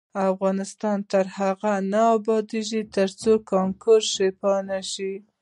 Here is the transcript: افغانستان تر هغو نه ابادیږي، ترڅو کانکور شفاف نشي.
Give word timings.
افغانستان 0.31 0.97
تر 1.11 1.25
هغو 1.37 1.73
نه 1.91 2.01
ابادیږي، 2.17 2.81
ترڅو 2.95 3.31
کانکور 3.51 4.01
شفاف 4.13 4.57
نشي. 4.69 5.13